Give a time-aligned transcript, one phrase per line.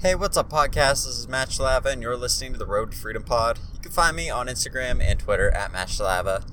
[0.00, 1.06] Hey, what's up, podcast?
[1.06, 3.58] This is Match Lava, and you're listening to the Road to Freedom Pod.
[3.74, 6.44] You can find me on Instagram and Twitter at Match Lava.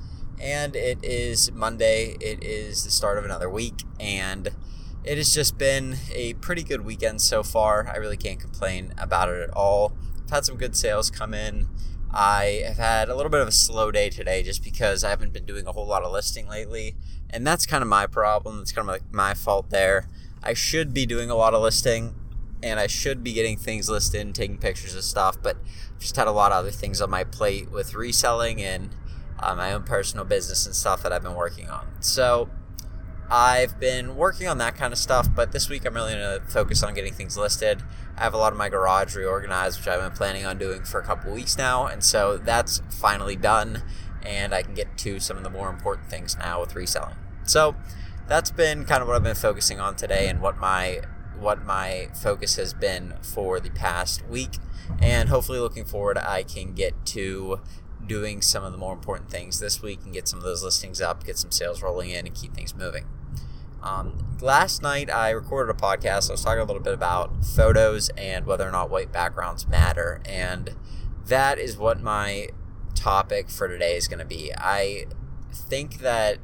[0.41, 2.15] And it is Monday.
[2.19, 4.47] It is the start of another week, and
[5.03, 7.87] it has just been a pretty good weekend so far.
[7.87, 9.93] I really can't complain about it at all.
[10.23, 11.67] I've had some good sales come in.
[12.11, 15.33] I have had a little bit of a slow day today just because I haven't
[15.33, 16.95] been doing a whole lot of listing lately,
[17.29, 18.59] and that's kind of my problem.
[18.61, 20.07] It's kind of like my fault there.
[20.41, 22.15] I should be doing a lot of listing
[22.65, 25.55] and I should be getting things listed and taking pictures of stuff, but
[25.93, 28.89] I've just had a lot of other things on my plate with reselling and
[29.39, 31.87] uh, my own personal business and stuff that I've been working on.
[31.99, 32.49] So
[33.29, 36.47] I've been working on that kind of stuff, but this week I'm really going to
[36.47, 37.83] focus on getting things listed.
[38.17, 40.99] I have a lot of my garage reorganized, which I've been planning on doing for
[40.99, 43.83] a couple weeks now, and so that's finally done,
[44.25, 47.15] and I can get to some of the more important things now with reselling.
[47.43, 47.75] So
[48.27, 51.01] that's been kind of what I've been focusing on today and what my
[51.39, 54.57] what my focus has been for the past week.
[55.01, 57.61] And hopefully, looking forward, I can get to
[58.05, 61.01] doing some of the more important things this week and get some of those listings
[61.01, 63.05] up, get some sales rolling in, and keep things moving.
[63.81, 66.29] Um, last night, I recorded a podcast.
[66.29, 70.21] I was talking a little bit about photos and whether or not white backgrounds matter.
[70.25, 70.75] And
[71.27, 72.49] that is what my
[72.95, 74.51] topic for today is going to be.
[74.57, 75.05] I
[75.51, 76.39] think that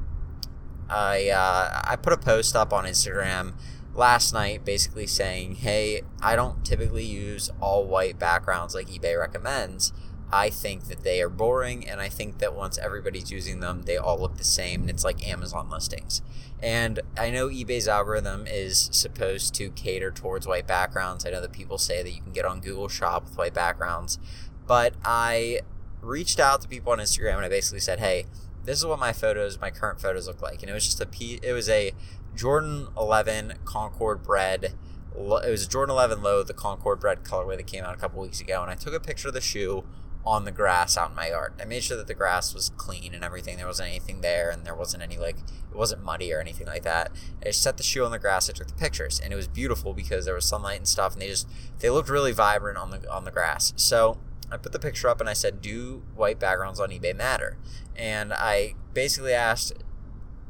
[0.88, 3.54] I uh, I put a post up on Instagram
[3.94, 9.92] last night basically saying, hey, I don't typically use all white backgrounds like eBay recommends.
[10.34, 13.98] I think that they are boring, and I think that once everybody's using them, they
[13.98, 16.22] all look the same, and it's like Amazon listings.
[16.62, 21.26] And I know eBay's algorithm is supposed to cater towards white backgrounds.
[21.26, 24.18] I know that people say that you can get on Google Shop with white backgrounds,
[24.66, 25.60] but I
[26.00, 28.26] reached out to people on Instagram and I basically said, hey,
[28.64, 30.62] this is what my photos, my current photos look like.
[30.62, 31.92] And it was just a P, it was a
[32.34, 34.74] Jordan 11 Concord Bred.
[35.14, 38.22] It was a Jordan 11 low, the Concord Bred colorway that came out a couple
[38.22, 39.84] weeks ago, and I took a picture of the shoe
[40.24, 41.52] on the grass out in my yard.
[41.60, 43.56] I made sure that the grass was clean and everything.
[43.56, 46.84] There wasn't anything there, and there wasn't any like it wasn't muddy or anything like
[46.84, 47.10] that.
[47.42, 48.48] I just set the shoe on the grass.
[48.48, 51.22] I took the pictures, and it was beautiful because there was sunlight and stuff, and
[51.22, 51.48] they just
[51.80, 53.72] they looked really vibrant on the on the grass.
[53.76, 54.18] So
[54.52, 57.56] I put the picture up and I said, "Do white backgrounds on eBay matter?"
[57.96, 59.72] And I basically asked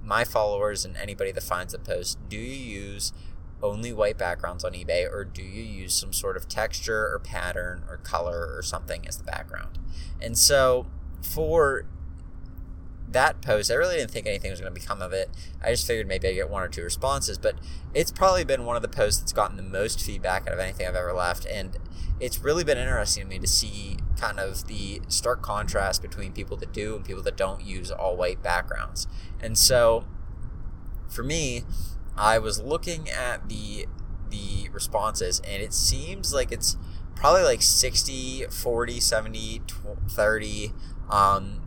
[0.04, 3.12] my followers and anybody that finds the post, do you use
[3.62, 7.84] only white backgrounds on eBay or do you use some sort of texture or pattern
[7.88, 9.78] or color or something as the background?
[10.20, 10.86] And so
[11.22, 11.84] for
[13.12, 15.30] that post, I really didn't think anything was going to become of it.
[15.62, 17.56] I just figured maybe I'd get one or two responses, but
[17.94, 20.86] it's probably been one of the posts that's gotten the most feedback out of anything
[20.86, 21.46] I've ever left.
[21.46, 21.78] And
[22.20, 26.56] it's really been interesting to me to see kind of the stark contrast between people
[26.58, 29.06] that do and people that don't use all white backgrounds.
[29.40, 30.04] And so
[31.08, 31.64] for me,
[32.16, 33.86] I was looking at the
[34.30, 36.78] the responses and it seems like it's
[37.14, 39.62] probably like 60 40 70
[40.08, 40.72] 30
[41.10, 41.60] um,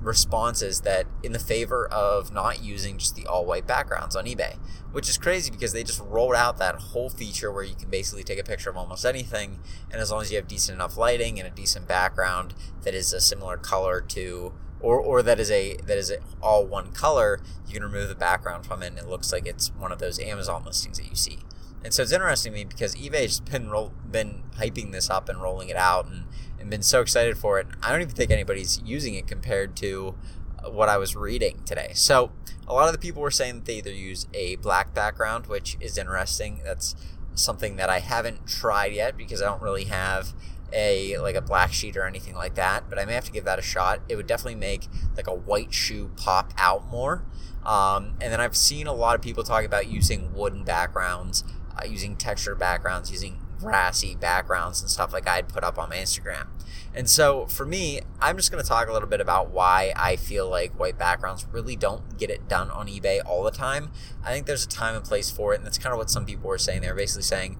[0.00, 4.56] responses that in the favor of not using just the all white backgrounds on eBay,
[4.92, 8.24] which is crazy because they just rolled out that whole feature where you can basically
[8.24, 9.60] take a picture of almost anything,
[9.90, 13.12] and as long as you have decent enough lighting and a decent background that is
[13.12, 17.40] a similar color to or, or that is a that is a, all one color,
[17.66, 20.18] you can remove the background from it and it looks like it's one of those
[20.18, 21.38] Amazon listings that you see.
[21.82, 25.40] And so it's interesting to me because eBay's been roll, been hyping this up and
[25.40, 26.24] rolling it out and,
[26.58, 27.66] and been so excited for it.
[27.82, 30.14] I don't even think anybody's using it compared to
[30.62, 31.92] uh, what I was reading today.
[31.94, 32.32] So
[32.68, 35.78] a lot of the people were saying that they either use a black background, which
[35.80, 36.60] is interesting.
[36.64, 36.94] That's
[37.34, 40.34] something that I haven't tried yet because I don't really have
[40.72, 43.44] a like a black sheet or anything like that but i may have to give
[43.44, 44.86] that a shot it would definitely make
[45.16, 47.24] like a white shoe pop out more
[47.64, 51.44] um, and then i've seen a lot of people talk about using wooden backgrounds
[51.76, 55.96] uh, using texture backgrounds, using grassy backgrounds and stuff like I'd put up on my
[55.96, 56.46] Instagram.
[56.94, 60.16] And so for me, I'm just going to talk a little bit about why I
[60.16, 63.92] feel like white backgrounds really don't get it done on eBay all the time.
[64.24, 66.26] I think there's a time and place for it, and that's kind of what some
[66.26, 66.80] people were saying.
[66.80, 67.58] They were basically saying,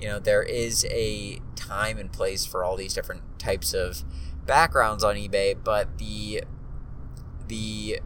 [0.00, 4.02] you know, there is a time and place for all these different types of
[4.46, 6.42] backgrounds on eBay, but the
[7.46, 8.00] the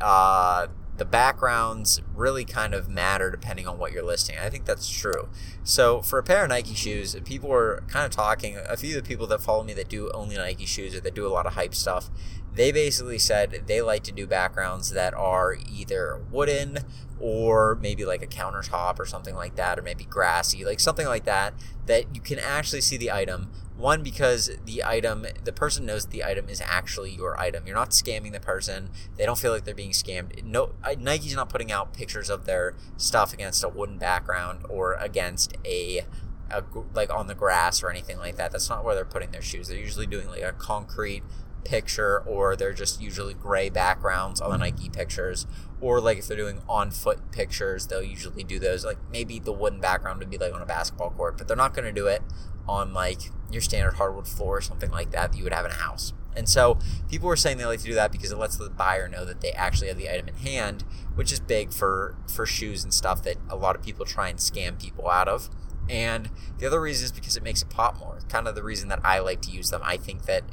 [0.00, 4.36] uh, the backgrounds really kind of matter depending on what you're listing.
[4.38, 5.28] I think that's true.
[5.64, 8.58] So for a pair of Nike shoes, people were kind of talking.
[8.68, 11.14] A few of the people that follow me that do only Nike shoes or that
[11.14, 12.10] do a lot of hype stuff,
[12.54, 16.78] they basically said they like to do backgrounds that are either wooden
[17.18, 21.24] or maybe like a countertop or something like that, or maybe grassy, like something like
[21.24, 21.54] that,
[21.86, 26.22] that you can actually see the item one, because the item, the person knows the
[26.22, 27.66] item is actually your item.
[27.66, 28.90] You're not scamming the person.
[29.16, 30.44] They don't feel like they're being scammed.
[30.44, 35.56] No, Nike's not putting out pictures of their stuff against a wooden background or against
[35.64, 36.04] a
[36.50, 36.62] a,
[36.94, 38.52] like on the grass or anything like that.
[38.52, 39.68] That's not where they're putting their shoes.
[39.68, 41.22] They're usually doing like a concrete
[41.64, 44.76] picture or they're just usually gray backgrounds on the mm-hmm.
[44.76, 45.46] Nike pictures
[45.80, 49.52] or like if they're doing on foot pictures they'll usually do those like maybe the
[49.52, 52.06] wooden background would be like on a basketball court but they're not going to do
[52.06, 52.22] it
[52.68, 55.70] on like your standard hardwood floor or something like that that you would have in
[55.70, 56.12] a house.
[56.34, 56.78] And so
[57.10, 59.42] people were saying they like to do that because it lets the buyer know that
[59.42, 63.22] they actually have the item in hand which is big for for shoes and stuff
[63.24, 65.50] that a lot of people try and scam people out of.
[65.90, 68.20] And the other reason is because it makes it pop more.
[68.28, 70.44] Kind of the reason that i like to use them i think that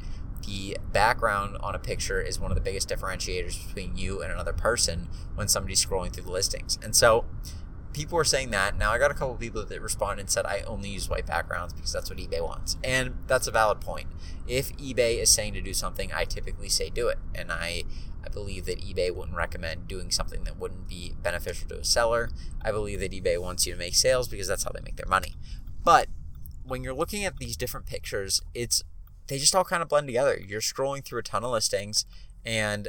[0.46, 4.52] the background on a picture is one of the biggest differentiators between you and another
[4.52, 6.78] person when somebody's scrolling through the listings.
[6.82, 7.24] And so
[7.92, 8.76] people were saying that.
[8.78, 11.72] Now I got a couple people that responded and said I only use white backgrounds
[11.72, 12.76] because that's what eBay wants.
[12.82, 14.08] And that's a valid point.
[14.46, 17.18] If eBay is saying to do something, I typically say do it.
[17.34, 17.84] And I
[18.24, 22.30] I believe that eBay wouldn't recommend doing something that wouldn't be beneficial to a seller.
[22.62, 25.08] I believe that eBay wants you to make sales because that's how they make their
[25.08, 25.36] money.
[25.82, 26.08] But
[26.62, 28.84] when you're looking at these different pictures, it's
[29.30, 30.38] they just all kind of blend together.
[30.44, 32.04] You're scrolling through a ton of listings
[32.44, 32.88] and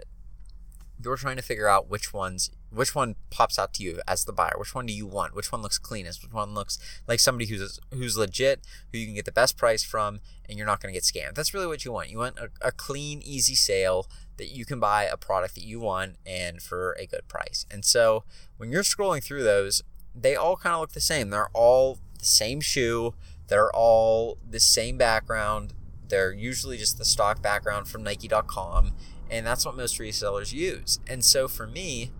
[1.04, 4.32] you're trying to figure out which ones which one pops out to you as the
[4.34, 4.54] buyer.
[4.58, 5.36] Which one do you want?
[5.36, 6.24] Which one looks cleanest?
[6.24, 9.84] Which one looks like somebody who's who's legit who you can get the best price
[9.84, 11.36] from and you're not going to get scammed.
[11.36, 12.10] That's really what you want.
[12.10, 15.80] You want a, a clean easy sale that you can buy a product that you
[15.80, 17.68] want and for a good price.
[17.70, 18.24] And so
[18.58, 19.84] when you're scrolling through those
[20.16, 21.30] they all kind of look the same.
[21.30, 23.14] They're all the same shoe.
[23.48, 25.74] They're all the same background
[26.12, 28.92] they're usually just the stock background from Nike.com,
[29.32, 31.00] and that's what most resellers use.
[31.08, 32.12] And so for me,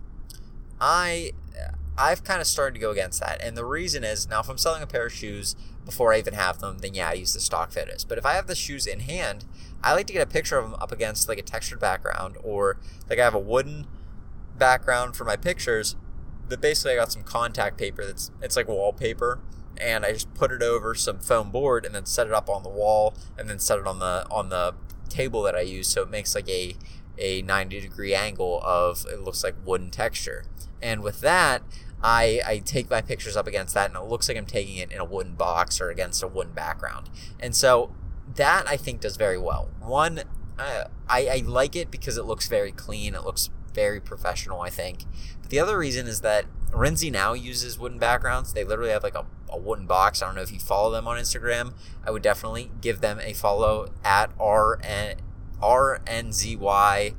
[0.80, 1.30] I
[1.96, 3.40] I've kind of started to go against that.
[3.42, 5.54] And the reason is now if I'm selling a pair of shoes
[5.84, 8.04] before I even have them, then yeah, I use the stock photos.
[8.04, 9.44] But if I have the shoes in hand,
[9.84, 12.78] I like to get a picture of them up against like a textured background or
[13.08, 13.86] like I have a wooden
[14.56, 15.96] background for my pictures.
[16.48, 19.40] But basically I got some contact paper that's it's like wallpaper
[19.76, 22.62] and I just put it over some foam board and then set it up on
[22.62, 24.74] the wall and then set it on the on the
[25.08, 26.76] table that I use so it makes like a
[27.18, 30.44] a 90 degree angle of it looks like wooden texture.
[30.80, 31.62] And with that,
[32.02, 34.90] I, I take my pictures up against that and it looks like I'm taking it
[34.90, 37.10] in a wooden box or against a wooden background.
[37.38, 37.94] And so
[38.34, 39.70] that I think does very well.
[39.80, 40.22] One,
[40.58, 43.14] uh, I, I like it because it looks very clean.
[43.14, 45.04] It looks very professional, I think.
[45.40, 48.52] But the other reason is that Renzi now uses wooden backgrounds.
[48.52, 50.22] They literally have like a, a wooden box.
[50.22, 51.74] I don't know if you follow them on Instagram.
[52.06, 55.16] I would definitely give them a follow at RN,
[55.60, 57.14] RNZY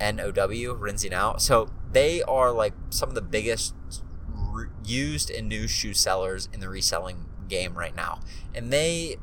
[0.00, 1.36] Renzi now.
[1.36, 3.74] So they are like some of the biggest
[4.84, 8.20] used and new shoe sellers in the reselling game right now.
[8.54, 9.16] And they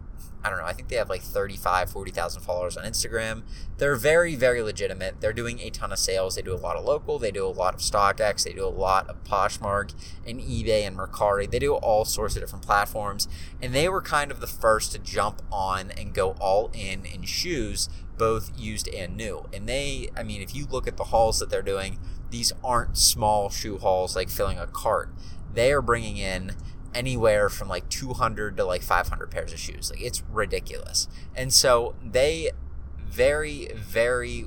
[0.48, 3.44] I don't know, I think they have like 35, 40,000 followers on Instagram.
[3.78, 5.20] They're very, very legitimate.
[5.20, 6.36] They're doing a ton of sales.
[6.36, 8.70] They do a lot of local, they do a lot of StockX, they do a
[8.70, 9.94] lot of Poshmark
[10.26, 11.52] and eBay and Mercari.
[11.52, 13.28] They do all sorts of different platforms.
[13.62, 17.24] And they were kind of the first to jump on and go all in in
[17.24, 19.50] shoes, both used and new.
[19.52, 22.00] And they, I mean, if you look at the hauls that they're doing,
[22.30, 25.14] these aren't small shoe hauls like filling a cart.
[25.54, 26.56] They are bringing in
[26.94, 29.90] anywhere from like 200 to like 500 pairs of shoes.
[29.92, 31.08] Like it's ridiculous.
[31.36, 32.52] And so they
[33.00, 34.46] very, very,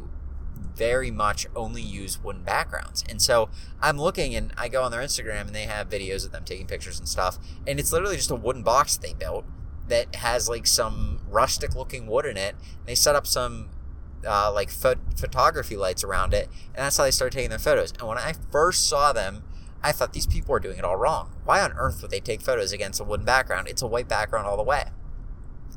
[0.74, 3.04] very much only use wooden backgrounds.
[3.08, 3.48] And so
[3.80, 6.66] I'm looking and I go on their Instagram and they have videos of them taking
[6.66, 7.38] pictures and stuff.
[7.66, 9.44] And it's literally just a wooden box they built
[9.88, 12.56] that has like some rustic looking wood in it.
[12.86, 13.70] They set up some
[14.26, 17.92] uh, like photography lights around it, and that's how they started taking their photos.
[17.98, 19.42] And when I first saw them
[19.82, 21.32] I thought these people are doing it all wrong.
[21.44, 23.68] Why on earth would they take photos against a wooden background?
[23.68, 24.84] It's a white background all the way.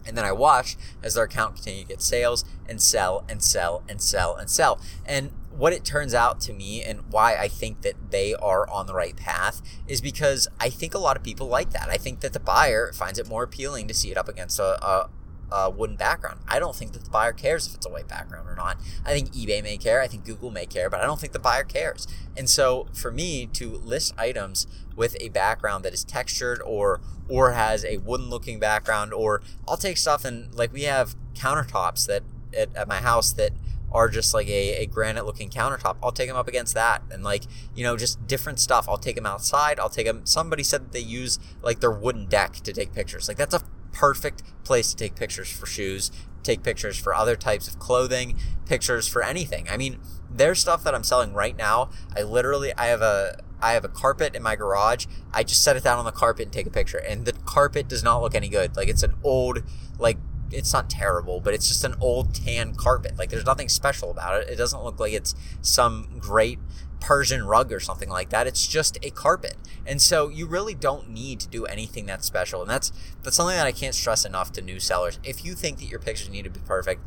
[0.05, 3.83] And then I watch as their account continue to get sales and sell and sell
[3.88, 4.81] and sell and sell.
[5.05, 8.88] And what it turns out to me and why I think that they are on
[8.88, 11.89] the right path is because I think a lot of people like that.
[11.89, 14.83] I think that the buyer finds it more appealing to see it up against a,
[14.86, 15.10] a
[15.52, 16.40] uh, wooden background.
[16.48, 18.78] I don't think that the buyer cares if it's a white background or not.
[19.06, 21.40] I think eBay may care, I think Google may care, but I don't think the
[21.40, 22.08] buyer cares.
[22.36, 27.52] And so for me to list items with a background that is textured or or
[27.52, 32.24] has a wooden looking background or I'll take stuff and like we have countertops that
[32.56, 33.54] at, at my house that
[33.92, 37.24] are just like a, a granite looking countertop i'll take them up against that and
[37.24, 37.44] like
[37.76, 40.92] you know just different stuff i'll take them outside i'll take them somebody said that
[40.92, 43.62] they use like their wooden deck to take pictures like that's a
[43.94, 46.12] perfect place to take pictures for shoes,
[46.44, 49.68] take pictures for other types of clothing, pictures for anything.
[49.70, 51.90] I mean, there's stuff that I'm selling right now.
[52.16, 55.06] I literally I have a I have a carpet in my garage.
[55.32, 56.98] I just set it down on the carpet and take a picture.
[56.98, 58.76] And the carpet does not look any good.
[58.76, 59.64] Like it's an old
[59.98, 60.18] like
[60.52, 63.18] it's not terrible, but it's just an old tan carpet.
[63.18, 64.50] Like there's nothing special about it.
[64.50, 66.60] It doesn't look like it's some great
[67.03, 68.48] Persian rug or something like that.
[68.48, 69.57] It's just a carpet.
[69.86, 72.62] And so you really don't need to do anything that's special.
[72.62, 75.19] And that's that's something that I can't stress enough to new sellers.
[75.22, 77.01] If you think that your pictures need to be perfect,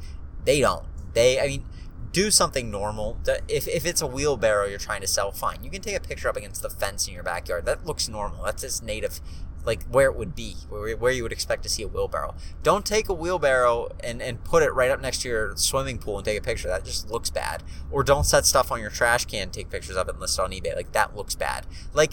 [0.44, 0.84] they don't.
[1.14, 1.64] They I mean
[2.12, 3.18] do something normal.
[3.48, 5.64] If, if it's a wheelbarrow you're trying to sell, fine.
[5.64, 7.64] You can take a picture up against the fence in your backyard.
[7.64, 8.44] That looks normal.
[8.44, 9.20] That's just native
[9.66, 12.34] like where it would be, where, where you would expect to see a wheelbarrow.
[12.62, 16.16] Don't take a wheelbarrow and, and put it right up next to your swimming pool
[16.16, 16.68] and take a picture.
[16.68, 17.64] That just looks bad.
[17.90, 20.42] Or don't set stuff on your trash can, take pictures of it and list it
[20.42, 20.76] on eBay.
[20.76, 21.66] Like that looks bad.
[21.92, 22.12] Like,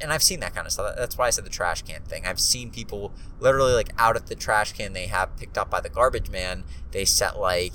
[0.00, 0.94] and I've seen that kind of stuff.
[0.96, 2.24] That's why I said the trash can thing.
[2.24, 5.80] I've seen people literally like out at the trash can they have picked up by
[5.80, 6.64] the garbage man.
[6.92, 7.72] They set like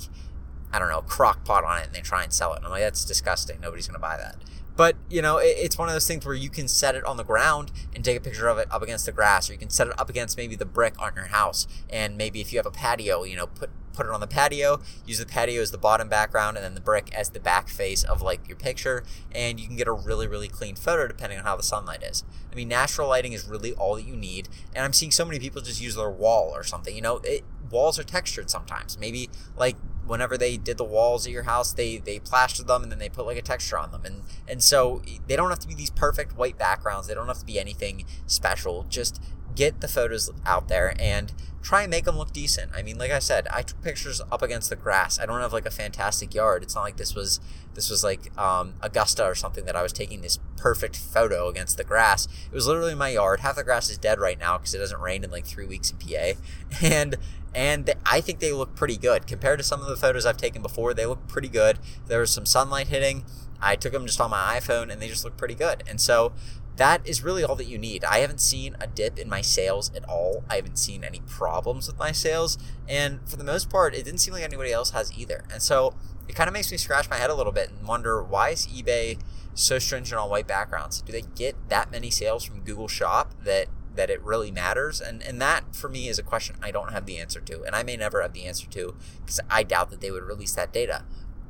[0.72, 2.56] I don't know crock pot on it and they try and sell it.
[2.56, 3.60] And I'm like, that's disgusting.
[3.60, 4.36] Nobody's gonna buy that.
[4.76, 7.16] But you know, it, it's one of those things where you can set it on
[7.16, 9.70] the ground and take a picture of it up against the grass, or you can
[9.70, 11.66] set it up against maybe the brick on your house.
[11.90, 14.80] And maybe if you have a patio, you know, put put it on the patio,
[15.06, 18.02] use the patio as the bottom background, and then the brick as the back face
[18.04, 21.44] of like your picture, and you can get a really really clean photo depending on
[21.44, 22.24] how the sunlight is.
[22.50, 25.38] I mean, natural lighting is really all that you need, and I'm seeing so many
[25.38, 26.94] people just use their wall or something.
[26.94, 28.98] You know, it, walls are textured sometimes.
[28.98, 32.92] Maybe like whenever they did the walls of your house, they they plastered them and
[32.92, 35.68] then they put like a texture on them, and and so they don't have to
[35.68, 37.08] be these perfect white backgrounds.
[37.08, 38.86] They don't have to be anything special.
[38.88, 39.22] Just
[39.54, 41.32] get the photos out there and
[41.62, 42.72] try and make them look decent.
[42.74, 45.18] I mean, like I said, I took pictures up against the grass.
[45.18, 46.62] I don't have like a fantastic yard.
[46.62, 47.40] It's not like this was
[47.74, 51.76] this was like um, Augusta or something that I was taking this perfect photo against
[51.76, 52.26] the grass.
[52.46, 53.40] It was literally my yard.
[53.40, 55.90] Half the grass is dead right now because it doesn't rain in like three weeks
[55.90, 56.38] in PA,
[56.82, 57.16] and
[57.54, 60.62] and I think they look pretty good compared to some of the photos I've taken
[60.62, 60.94] before.
[60.94, 61.78] They look pretty good.
[62.06, 63.24] There was some sunlight hitting.
[63.60, 65.84] I took them just on my iPhone, and they just look pretty good.
[65.88, 66.32] And so
[66.76, 68.04] that is really all that you need.
[68.04, 70.42] I haven't seen a dip in my sales at all.
[70.48, 72.56] I haven't seen any problems with my sales.
[72.88, 75.44] And for the most part, it didn't seem like anybody else has either.
[75.52, 75.94] And so
[76.28, 78.66] it kind of makes me scratch my head a little bit and wonder why is
[78.66, 79.18] eBay
[79.54, 81.02] so stringent on white backgrounds?
[81.02, 85.00] Do they get that many sales from Google Shop that that it really matters?
[85.00, 87.74] And and that for me is a question I don't have the answer to, and
[87.74, 90.72] I may never have the answer to because I doubt that they would release that
[90.72, 91.04] data.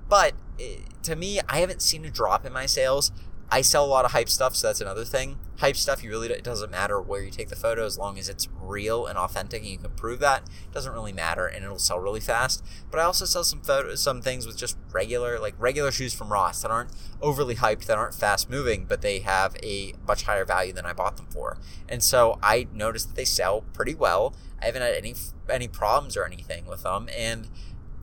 [0.08, 3.12] But eh, to me, I haven't seen a drop in my sales.
[3.52, 5.38] I sell a lot of hype stuff, so that's another thing.
[5.58, 8.30] Hype stuff, you really it doesn't matter where you take the photo as long as
[8.30, 10.44] it's real and authentic, and you can prove that.
[10.64, 12.64] It doesn't really matter, and it'll sell really fast.
[12.90, 16.32] But I also sell some photos, some things with just regular, like regular shoes from
[16.32, 20.46] Ross that aren't overly hyped, that aren't fast moving, but they have a much higher
[20.46, 21.58] value than I bought them for.
[21.90, 24.34] And so I noticed that they sell pretty well.
[24.62, 25.14] I haven't had any
[25.50, 27.48] any problems or anything with them, and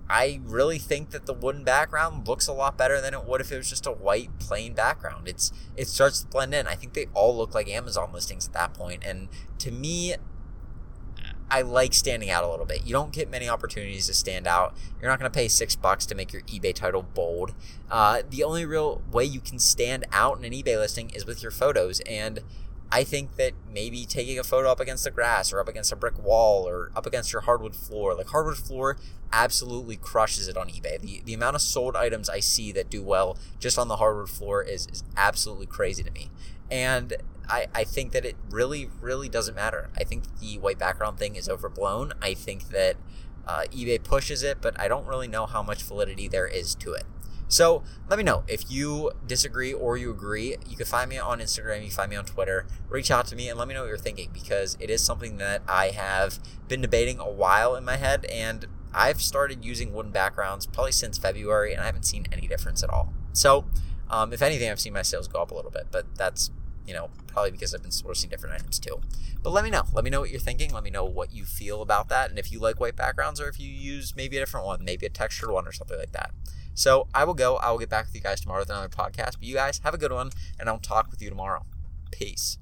[0.09, 3.51] I really think that the wooden background looks a lot better than it would if
[3.51, 5.27] it was just a white plain background.
[5.27, 6.65] It's it starts to blend in.
[6.65, 9.27] I think they all look like Amazon listings at that point, and
[9.59, 10.15] to me,
[11.51, 12.85] I like standing out a little bit.
[12.85, 14.75] You don't get many opportunities to stand out.
[14.99, 17.53] You're not going to pay six bucks to make your eBay title bold.
[17.89, 21.41] Uh, the only real way you can stand out in an eBay listing is with
[21.41, 22.39] your photos, and
[22.91, 25.95] I think that maybe taking a photo up against the grass or up against a
[25.95, 28.97] brick wall or up against your hardwood floor, like hardwood floor
[29.31, 30.99] absolutely crushes it on eBay.
[30.99, 34.29] The, the amount of sold items I see that do well just on the hardwood
[34.29, 36.31] floor is, is absolutely crazy to me.
[36.71, 37.17] And
[37.47, 39.89] I, I think that it really, really doesn't matter.
[39.95, 42.13] I think the white background thing is overblown.
[42.21, 42.95] I think that
[43.47, 46.93] uh, eBay pushes it, but I don't really know how much validity there is to
[46.93, 47.03] it.
[47.49, 50.55] So let me know if you disagree or you agree.
[50.67, 52.67] You can find me on Instagram, you can find me on Twitter.
[52.87, 55.37] Reach out to me and let me know what you're thinking because it is something
[55.37, 60.11] that I have been debating a while in my head and I've started using wooden
[60.11, 63.13] backgrounds probably since February and I haven't seen any difference at all.
[63.33, 63.65] So,
[64.09, 66.51] um, if anything, I've seen my sales go up a little bit, but that's
[66.85, 68.99] you know probably because I've been sourcing different items too.
[69.43, 69.83] But let me know.
[69.93, 70.73] Let me know what you're thinking.
[70.73, 73.47] Let me know what you feel about that, and if you like white backgrounds or
[73.47, 76.31] if you use maybe a different one, maybe a textured one or something like that.
[76.79, 77.57] So I will go.
[77.57, 79.33] I will get back with you guys tomorrow with another podcast.
[79.33, 81.65] But you guys have a good one, and I'll talk with you tomorrow.
[82.09, 82.57] Peace.